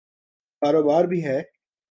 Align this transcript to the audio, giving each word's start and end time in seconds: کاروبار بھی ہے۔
کاروبار 0.61 1.05
بھی 1.05 1.23
ہے۔ 1.25 1.41